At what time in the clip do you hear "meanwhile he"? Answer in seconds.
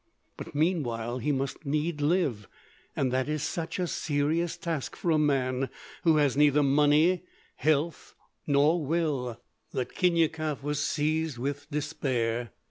0.55-1.31